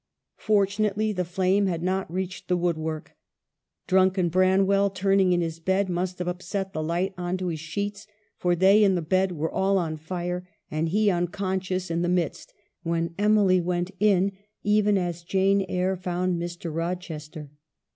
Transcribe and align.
Fortunately 0.39 1.11
the 1.13 1.23
flame 1.23 1.67
had 1.67 1.83
not 1.83 2.11
reached 2.11 2.47
the 2.47 2.57
wood 2.57 2.75
work: 2.75 3.15
drunken 3.85 4.29
Branwell, 4.29 4.89
turning 4.89 5.31
in 5.31 5.41
his 5.41 5.59
bed, 5.59 5.89
must 5.89 6.17
have 6.17 6.27
upset 6.27 6.73
the 6.73 6.81
light 6.81 7.13
on 7.19 7.37
to 7.37 7.49
his 7.49 7.59
sheets, 7.59 8.07
for 8.35 8.55
they 8.55 8.83
and 8.83 8.97
the 8.97 9.03
bed 9.03 9.33
were 9.33 9.51
all 9.51 9.77
on 9.77 9.97
fire, 9.97 10.49
and 10.71 10.89
he 10.89 11.05
uncon 11.05 11.59
scious 11.59 11.91
in 11.91 12.01
the 12.01 12.09
midst 12.09 12.51
when 12.81 13.13
Emily 13.19 13.61
went 13.61 13.91
in, 13.99 14.31
even 14.63 14.97
as 14.97 15.21
Jane 15.21 15.61
Eyre 15.69 15.95
found 15.95 16.41
Mr. 16.41 16.73
Rochester. 16.73 17.51